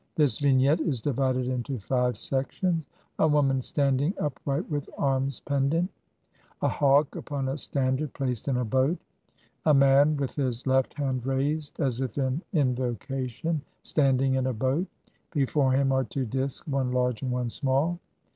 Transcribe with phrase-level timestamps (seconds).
[0.15, 2.85] This Vignette is divided into five sections:
[3.19, 5.89] —•(1) A woman standing upright with arms pendent.
[6.61, 8.97] (2) A hawk upon a standard placed in a boat.
[8.97, 8.99] (3)
[9.67, 14.87] A man, with his left hand raised as if in invocation, standing in a boat;
[15.31, 17.99] before him are two disks, one large and one small.